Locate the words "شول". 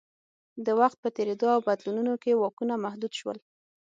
3.19-3.37